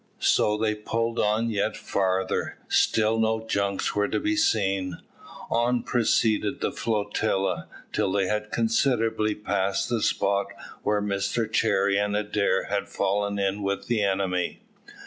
So 0.17 0.57
they 0.57 0.73
pulled 0.73 1.19
on 1.19 1.51
yet 1.51 1.77
farther. 1.77 2.57
Still 2.67 3.19
no 3.19 3.45
junks 3.47 3.93
were 3.93 4.07
to 4.07 4.19
be 4.19 4.35
seen. 4.35 4.97
On 5.51 5.83
proceeded 5.83 6.59
the 6.59 6.71
flotilla, 6.71 7.67
till 7.93 8.11
they 8.11 8.25
had 8.25 8.51
considerably 8.51 9.35
passed 9.35 9.89
the 9.89 10.01
spot 10.01 10.47
where 10.81 11.03
Mr 11.03 11.45
Cherry 11.51 11.99
and 11.99 12.15
Adair 12.15 12.63
had 12.63 12.89
fallen 12.89 13.37
in 13.37 13.61
with 13.61 13.85
the 13.85 14.01
enemy. 14.01 14.63